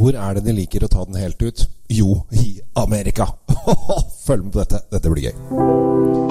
[0.00, 1.66] Hvor er det de liker å ta den helt ut?
[1.92, 3.26] Jo, i Amerika.
[4.26, 4.80] Følg med på dette.
[4.88, 6.29] Dette blir gøy.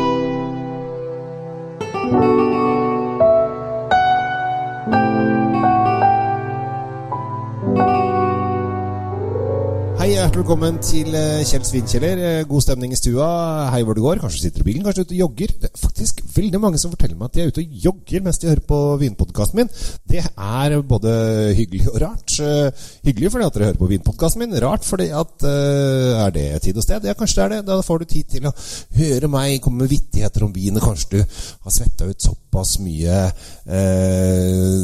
[10.30, 12.20] Hjertelig velkommen til eh, Kjell Svinkjeller.
[12.22, 13.26] Eh, God stemning i stua.
[13.74, 14.20] Hei hvor det går.
[14.22, 15.54] Kanskje du sitter i bilen, kanskje du er ute og jogger.
[15.64, 18.38] Det er faktisk veldig mange som forteller meg at de er ute og jogger mens
[18.38, 19.72] de hører på vinpodkasten min.
[20.14, 21.14] Det er både
[21.58, 22.36] hyggelig og rart.
[22.46, 24.54] Eh, Hyggelig fordi at dere hører på vinpodkasten min.
[24.62, 27.10] Rart fordi at uh, Er det tid og sted?
[27.10, 27.62] Ja, kanskje det er det.
[27.72, 28.54] Da får du tid til å
[29.00, 30.78] høre meg komme med vittigheter om vin.
[30.84, 33.18] Kanskje du har svetta ut såpass mye
[33.66, 34.78] uh,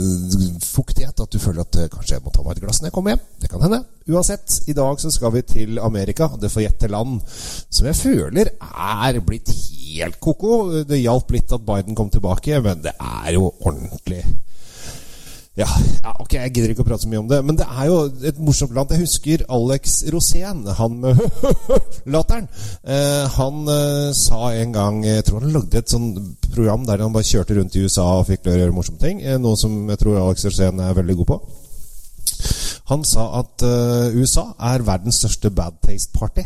[0.66, 2.98] fuktighet at du føler at uh, kanskje jeg må ta meg et glass når jeg
[2.98, 3.26] kommer hjem.
[3.56, 3.84] Kan hende.
[4.12, 6.28] Uansett, i dag så skal vi til Amerika.
[6.42, 10.84] Det får gjette land som jeg føler er blitt helt ko-ko.
[10.86, 14.26] Det hjalp litt at Biden kom tilbake, men det er jo ordentlig
[15.56, 15.68] ja,
[16.04, 17.38] ja, ok, jeg gidder ikke å prate så mye om det.
[17.48, 18.92] Men det er jo et morsomt land.
[18.92, 21.22] Jeg husker Alex Rosén, han med
[22.16, 22.50] latteren.
[22.84, 26.10] Eh, han eh, sa en gang Jeg tror han lagde et sånn
[26.50, 29.24] program der han bare kjørte rundt i USA og fikk å gjøre morsomme ting.
[29.24, 31.40] Eh, noe som jeg tror Alex Rosén er veldig god på.
[32.92, 36.46] Han sa at uh, USA er verdens største bad taste party.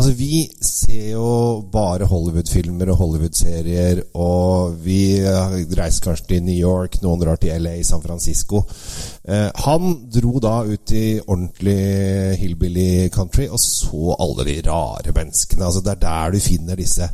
[0.00, 6.56] Altså, Vi ser jo bare Hollywood-filmer og Hollywood-serier, og vi eh, reiser kanskje til New
[6.56, 8.62] York, noen drar til LA, San Francisco.
[9.28, 15.68] Eh, han dro da ut i ordentlig hillbilly country og så alle de rare menneskene.
[15.68, 17.12] Altså, det er der du finner disse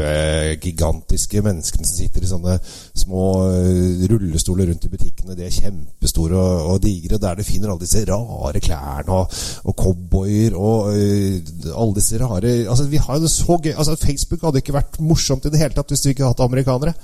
[0.00, 2.56] kjempegigantiske menneskene som sitter i sånne
[2.96, 5.36] små eh, rullestoler rundt i butikkene.
[5.38, 7.18] De er kjempestore og, og digre.
[7.20, 12.52] Der du finner alle disse rare klærne og, og cowboyer og uh, alle disse rare
[12.70, 15.60] Altså, vi har jo det så gøy altså, Facebook hadde ikke vært morsomt i det
[15.60, 16.94] hele tatt hvis du ikke hadde hatt amerikanere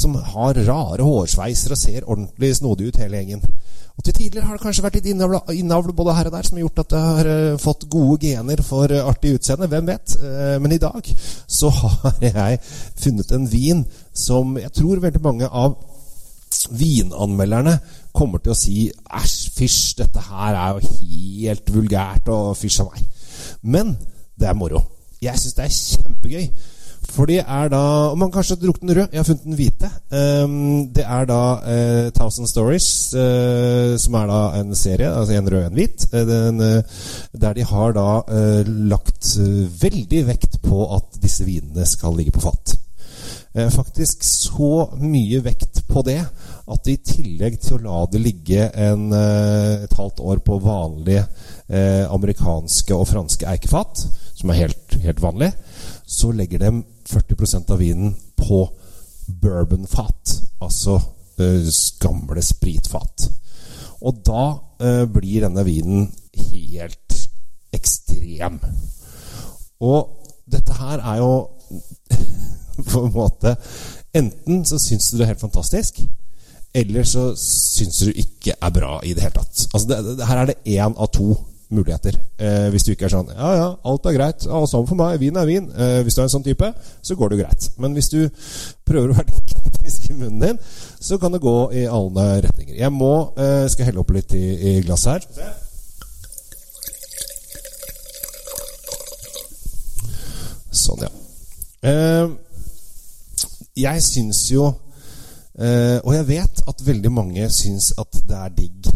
[0.00, 3.44] som har rare hårsveiser og ser ordentlig snodige ut, hele gjengen.
[4.00, 6.56] Og til tidligere har det kanskje vært litt innavl, innavl både her og der som
[6.56, 9.68] har gjort at det har uh, fått gode gener for uh, artig utseende.
[9.68, 10.14] Hvem vet?
[10.22, 11.10] Uh, men i dag
[11.44, 12.62] så har jeg
[12.96, 13.82] funnet en vin
[14.16, 15.76] som jeg tror veldig mange av
[16.80, 17.76] vinanmelderne
[18.16, 22.94] kommer til å si æsj, fysj, dette her er jo helt vulgært og fysj av
[22.94, 23.04] meg.
[23.76, 23.92] Men
[24.40, 24.80] det er moro.
[25.20, 26.48] Jeg syns det er kjempegøy.
[27.10, 27.82] For det er da
[28.12, 29.90] Om man kanskje har drukket den rød, jeg har funnet den hvite.
[30.14, 35.50] Um, det er da uh, Thousand Stories, uh, som er da en serie, altså en
[35.50, 37.08] rød og en hvit, uh,
[37.42, 38.08] der de har da
[38.66, 39.32] lagt
[39.82, 42.76] veldig vekt på at disse vinene skal ligge på fat.
[43.50, 46.20] Faktisk så mye vekt på det
[46.70, 51.24] at i tillegg til å la det ligge en, et halvt år på vanlige
[52.14, 54.04] amerikanske og franske eikefat,
[54.40, 55.50] som er helt, helt vanlig,
[56.08, 58.62] så legger de 40% av vinen på
[59.40, 60.96] bourbonfat, altså
[61.40, 61.68] eh,
[62.00, 63.28] gamle spritfat.
[64.00, 64.44] Og da
[64.80, 66.08] eh, blir denne vinen
[66.50, 67.18] helt
[67.76, 68.58] ekstrem.
[69.84, 71.32] Og dette her er jo
[72.90, 73.54] på en måte
[74.16, 76.00] Enten så syns du det er helt fantastisk,
[76.74, 79.68] eller så syns du ikke er bra i det hele tatt.
[79.70, 81.28] Altså det, det, her er det én av to
[81.70, 82.16] muligheter.
[82.38, 84.44] Eh, hvis du ikke er sånn Ja, ja, alt er greit.
[84.46, 85.20] Ja, samme for meg.
[85.22, 85.70] Vin er vin.
[85.70, 86.72] Eh, hvis du er en sånn type,
[87.02, 87.70] så går det jo greit.
[87.78, 88.20] Men hvis du
[88.88, 90.60] prøver å være litt kritisk i munnen din,
[91.00, 92.76] så kan det gå i alle retninger.
[92.80, 94.44] Jeg må eh, Skal helle opp litt i,
[94.74, 95.50] i glasset her.
[100.70, 101.10] Sånn, ja.
[101.90, 102.30] Eh,
[103.80, 104.66] jeg syns jo
[105.56, 108.90] eh, Og jeg vet at veldig mange syns at det er digg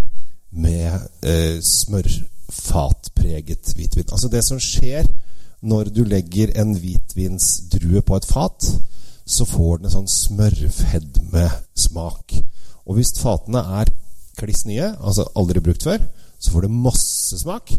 [0.55, 0.93] med
[1.25, 2.11] eh, smør
[2.53, 4.13] fatpreget hvitvin.
[4.13, 5.05] Altså det som skjer
[5.65, 8.61] når du legger en hvitvinsdrue på et fat,
[9.25, 12.35] så får den en sånn smørfedmesmak.
[12.85, 13.89] Og hvis fatene er
[14.37, 16.01] kliss nye, altså aldri brukt før,
[16.37, 17.73] så får det masse smak.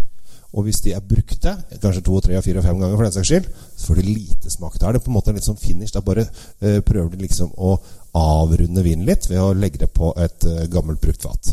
[0.55, 1.51] Og hvis de er brukte,
[1.83, 4.79] kanskje to, tre, fire fem ganger, for den saks skyld, så får det lite smak.
[4.79, 5.93] Da er det på en måte litt sånn finish.
[5.93, 7.69] Da bare uh, prøver de liksom å
[8.15, 11.43] avrunde vinen litt ved å legge det på et uh, gammelt brukt fat.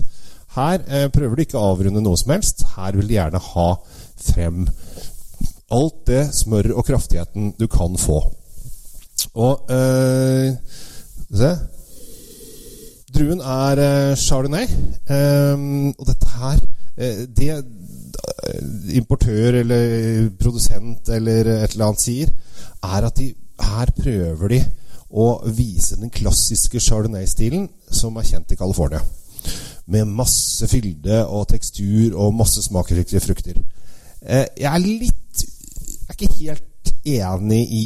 [0.53, 2.65] Her eh, prøver de ikke å avrunde noe som helst.
[2.77, 3.69] Her vil de gjerne ha
[4.21, 4.67] frem
[5.73, 8.21] alt det smør og kraftigheten du kan få.
[9.33, 10.53] Og eh,
[11.33, 11.49] Se.
[13.13, 14.67] Druen er eh, chardonnay.
[15.09, 16.61] Um, og dette her
[16.99, 17.65] øh, Det
[18.97, 22.29] importør eller produsent eller et eller annet sier,
[22.85, 23.31] er at de,
[23.63, 24.61] her prøver de
[25.09, 25.27] å
[25.57, 29.01] vise den klassiske chardonnay-stilen som er kjent i California
[29.93, 33.61] med masse fylde og tekstur og masse smakrike frukter.
[34.23, 37.85] Eh, jeg er litt Jeg er ikke helt enig i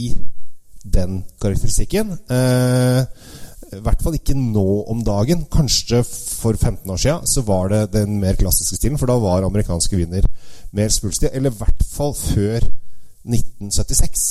[0.82, 2.12] den karakteristikken.
[2.30, 3.06] Eh,
[3.76, 5.46] I hvert fall ikke nå om dagen.
[5.52, 9.46] Kanskje for 15 år siden så var det den mer klassiske stilen, for da var
[9.46, 10.26] amerikanske viner
[10.72, 11.32] mer svulstige.
[11.32, 12.66] Eller i hvert fall før
[13.26, 14.26] 1976,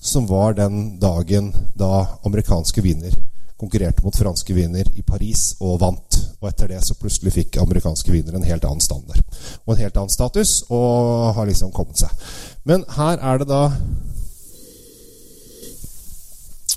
[0.00, 3.14] som var den dagen da amerikanske viner
[3.58, 6.18] konkurrerte mot franske viner i Paris og vant.
[6.38, 9.22] Og etter det så plutselig fikk amerikanske viner en helt annen standard.
[9.64, 12.28] Og en helt annen status, og har liksom kommet seg.
[12.68, 13.64] Men her er det da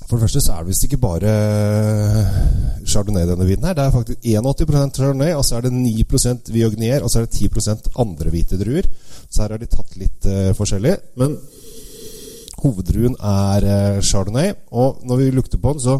[0.02, 1.30] For det første så er det visst ikke bare
[2.84, 3.76] chardonnay denne vinen her.
[3.78, 6.04] Det er faktisk 81 chardonnay, og så er det 9
[6.52, 8.88] viognier, og så er det 10 andre hvite druer.
[9.30, 10.98] Så her har de tatt litt uh, forskjellig.
[11.16, 11.38] Men
[12.60, 15.96] hoveddruen er uh, chardonnay, og når vi lukter på den, så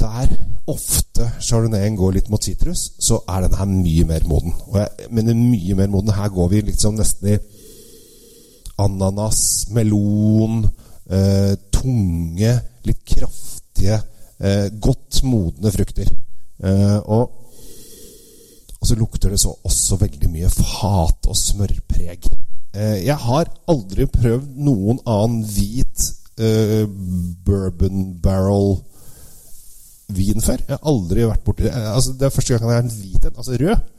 [0.00, 0.32] der
[0.70, 4.54] ofte chardonnayen går litt mot sitrus, så er den her mye mer moden.
[4.68, 6.14] Og jeg mener mye mer moden.
[6.16, 7.38] Her går vi liksom nesten i
[8.82, 9.40] ananas,
[9.72, 10.66] melon
[11.08, 12.52] eh, tunge,
[12.86, 14.00] litt kraftige,
[14.38, 16.10] eh, godt modne frukter.
[16.62, 17.30] Eh, og,
[18.80, 22.28] og, så lukter det så også veldig mye fat og smørpreg.
[22.76, 26.10] Eh, jeg har aldri prøvd noen annen hvit
[26.40, 26.84] eh,
[27.46, 28.76] bourbon barrel
[30.08, 30.62] vin før.
[30.62, 31.74] Jeg har aldri vært borti det.
[31.74, 33.36] Altså, det er første gang jeg har en hvit en.
[33.36, 33.92] Altså rød.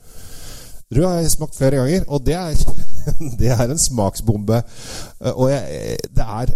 [0.96, 2.54] Rød har jeg smakt flere ganger, og det er,
[3.40, 4.62] det er en smaksbombe.
[5.34, 6.52] Og jeg, det er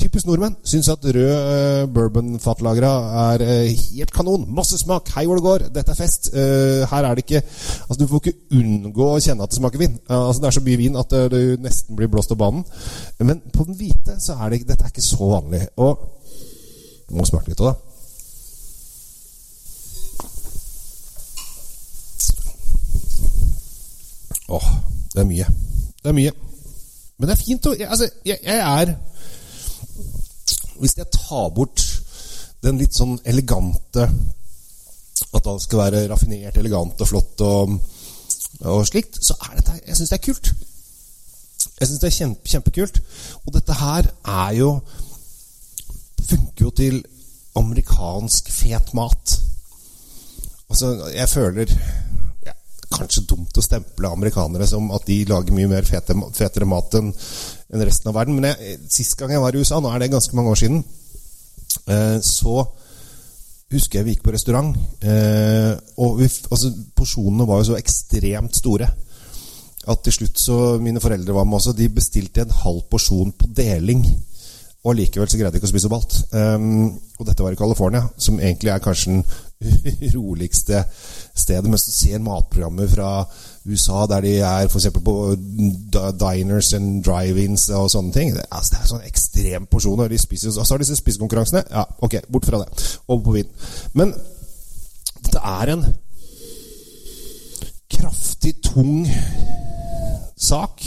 [0.00, 0.56] typisk nordmenn.
[0.64, 2.94] Syns at rød bourbon-fatlagra
[3.34, 3.44] er
[3.76, 4.48] helt kanon.
[4.56, 5.12] Masse smak.
[5.16, 5.68] Hei hvor det går.
[5.76, 6.32] Dette er fest.
[6.32, 9.98] Her er det ikke Altså Du får ikke unngå å kjenne at det smaker vin.
[10.08, 12.64] altså Det er så mye vin at du nesten blir blåst av banen.
[13.20, 15.66] Men på den hvite så er det dette er ikke så vanlig.
[15.76, 16.08] Og
[17.12, 17.83] må smake litt òg, da.
[24.54, 24.68] Åh,
[25.14, 25.46] det er mye.
[26.02, 26.32] Det er mye.
[27.18, 28.94] Men det er fint å Altså, jeg, jeg, er
[30.82, 31.82] Hvis jeg tar bort
[32.64, 34.08] den litt sånn elegante
[35.36, 37.76] At alt skal være raffinert, elegant og flott og,
[38.64, 40.52] og slikt, så er dette Jeg syns det er kult.
[41.74, 43.00] Jeg syns det er kjempe, kjempekult.
[43.44, 44.70] Og dette her er jo
[46.24, 47.02] Funker jo til
[47.58, 49.34] amerikansk fet mat.
[50.72, 51.74] Altså, jeg føler
[53.04, 57.12] kanskje dumt å stemple amerikanere som at de lager mye mer fete, fetere mat enn
[57.84, 58.38] resten av verden.
[58.38, 60.82] Men jeg, sist gang jeg var i USA, nå er det ganske mange år siden,
[61.86, 62.64] eh, så
[63.74, 64.74] husker jeg vi gikk på restaurant.
[65.04, 65.72] Eh,
[66.02, 68.90] og vi, altså, porsjonene var jo så ekstremt store
[69.84, 71.74] at til slutt så Mine foreldre var med også.
[71.76, 74.04] De bestilte en halv porsjon på deling.
[74.84, 76.16] Og likevel så greide de ikke å spise opp alt.
[76.32, 79.22] Um, og dette var i California, som egentlig er kanskje den
[80.16, 80.84] roligste
[81.34, 81.70] stedet.
[81.70, 83.10] Mens du ser matprogrammer fra
[83.64, 84.88] USA der de er f.eks.
[85.04, 85.16] på
[86.20, 88.34] diners and drive-ins og sånne ting.
[88.36, 89.00] Det, altså,
[89.34, 90.08] det er porsjoner.
[90.08, 91.64] De spiser, og så har disse spisekonkurransene.
[91.70, 92.98] Ja, ok, bort fra det.
[93.08, 93.50] Over på vin.
[93.94, 94.14] Men
[95.32, 95.86] det er en
[97.90, 99.06] kraftig, tung
[100.36, 100.82] sak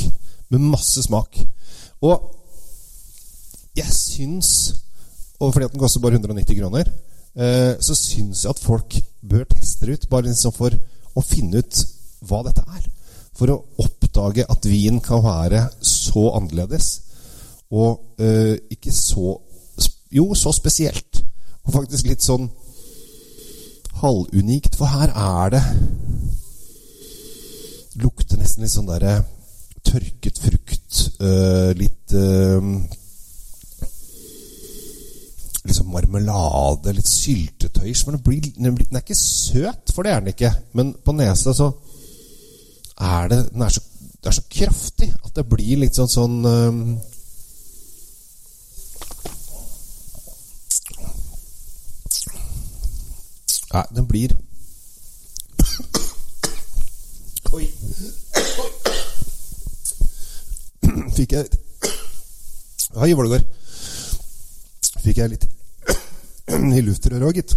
[0.50, 1.40] med masse smak.
[2.02, 2.34] Og
[3.78, 4.50] jeg syns
[5.40, 6.88] Og fordi at den koster bare 190 kroner
[7.38, 10.06] så syns jeg at folk bør teste det ut.
[10.10, 10.74] Bare liksom for
[11.18, 11.81] å finne ut
[12.25, 12.86] hva dette er.
[13.38, 16.89] For å oppdage at vin kan være så annerledes.
[17.72, 19.42] Og uh, ikke så
[20.12, 21.19] Jo, så spesielt.
[21.68, 22.48] Og faktisk litt sånn
[24.00, 24.78] halvunikt.
[24.80, 25.63] For her er det
[27.98, 29.19] Lukter nesten litt sånn derre
[29.83, 31.02] tørket frukt.
[31.19, 32.64] Uh, litt uh,
[35.68, 37.92] liksom marmelade, litt syltetøy.
[38.07, 40.54] Men blir, den, er ikke søt, for det er den ikke.
[40.78, 41.71] Men på nesa så
[42.97, 43.81] er det Den er så,
[44.24, 46.81] det er så kraftig at det blir litt sånn sånn um,
[53.68, 54.33] Nei, den blir
[57.54, 57.68] Oi.
[61.16, 61.45] Fikk jeg
[62.97, 63.45] Hei, Vålegaard.
[65.04, 65.45] Fikk jeg litt
[66.57, 67.56] i luftrøret òg, gitt.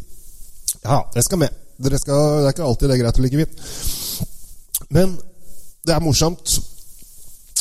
[0.84, 1.56] Ja, det skal med.
[1.80, 3.54] Skal, det er ikke alltid det er greit å like vin.
[4.92, 5.14] Men
[5.86, 6.58] det er morsomt.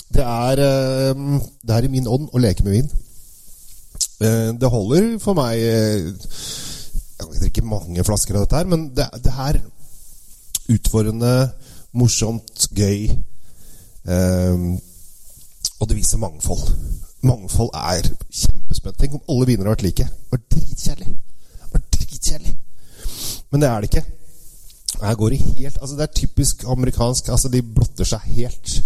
[0.10, 2.90] Det er, eh, det er i min ånd å leke med vin.
[4.20, 8.90] Eh, det holder for meg eh, Jeg kan drikke mange flasker av dette her, men
[8.96, 9.62] det, det er
[10.70, 11.52] utfordrende,
[11.94, 13.10] morsomt, gøy.
[15.80, 16.64] Og det viser mangfold.
[17.28, 19.00] Mangfold er kjempespennende.
[19.02, 20.08] Tenk om alle viner har vært like.
[20.08, 21.18] Det var dritkjedelig.
[22.30, 22.56] Det dritkjedelig.
[23.52, 24.06] Men det er det ikke.
[25.00, 27.30] Her går de helt Altså Det er typisk amerikansk.
[27.30, 28.82] Altså De blotter seg helt.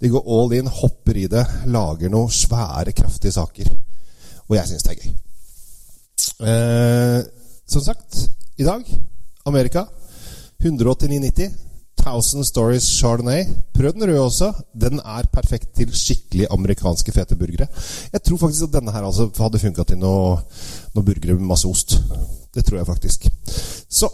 [0.00, 3.68] De går all in, hopper i det, lager noen svære, kraftige saker.
[4.48, 5.12] Og jeg syns det er gøy.
[6.48, 7.20] Eh,
[7.70, 8.18] som sagt,
[8.58, 8.82] i dag
[9.46, 9.84] Amerika
[10.64, 11.54] 189,90.
[12.02, 13.44] 1000 Stories Chardonnay.
[13.74, 14.52] Prøv den røde også.
[14.74, 17.66] Den er perfekt til skikkelig amerikanske fete burgere.
[18.12, 20.42] Jeg tror faktisk at denne her altså hadde funka til noen
[20.94, 21.96] noe burgere med masse ost.
[22.54, 23.28] Det tror jeg faktisk.
[23.88, 24.10] Så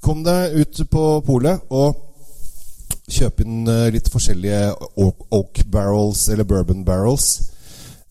[0.00, 2.06] kom deg ut på polet og
[3.10, 4.70] kjøp inn eh, litt forskjellige
[5.02, 7.26] oak, barrels eller bourbon barrels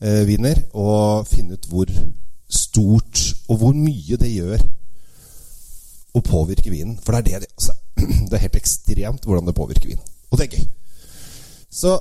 [0.04, 1.94] eh, viner, og finne ut hvor
[2.50, 4.66] stort og hvor mye det gjør
[6.18, 6.98] å påvirke vinen.
[7.04, 7.76] For det er det altså,
[8.30, 10.02] Det er helt ekstremt hvordan det påvirker vin.
[10.30, 10.66] Og det er gøy.
[11.70, 11.98] Så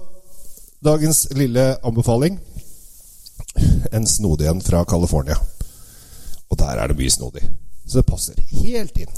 [0.84, 2.38] dagens lille anbefaling
[3.92, 5.36] en snodig en fra California.
[6.50, 7.42] Og der er det mye snodig.
[7.86, 9.10] Så det passer helt inn.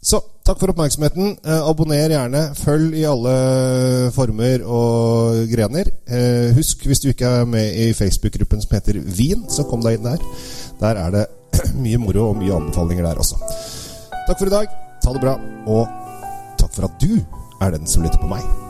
[0.00, 1.34] Så takk for oppmerksomheten.
[1.44, 2.42] Eh, abonner gjerne.
[2.56, 3.34] Følg i alle
[4.16, 5.92] former og grener.
[6.08, 9.98] Eh, husk, hvis du ikke er med i Facebook-gruppen som heter Vin, så kom deg
[9.98, 10.28] inn der.
[10.80, 11.26] Der er det
[11.84, 13.36] mye moro og mye anbefalinger der også.
[14.26, 14.89] Takk for i dag.
[15.00, 15.36] Ta det bra.
[15.66, 15.86] Og
[16.60, 17.20] takk for at du
[17.60, 18.69] er den som lytter på meg.